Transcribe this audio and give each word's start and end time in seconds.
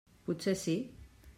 Potser 0.29 0.55
sí! 0.63 0.77